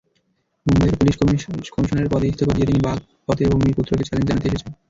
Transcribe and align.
মুম্বাইয়ের 0.65 0.97
police 0.99 1.15
commissioner 1.71 2.11
পদে 2.11 2.27
ইস্তফা 2.29 2.53
দিয়ে 2.55 2.69
তিনি 2.69 2.79
বাগপতের 2.85 3.47
ভূমিপুত্রকে 3.51 4.03
চ্যালেঞ্জ 4.07 4.27
জানাতে 4.29 4.47
এসেছেন। 4.49 4.71